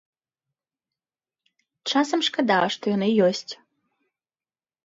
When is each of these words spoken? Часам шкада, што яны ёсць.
Часам 1.93 2.19
шкада, 2.31 2.59
што 2.77 2.83
яны 2.95 3.07
ёсць. 3.27 3.47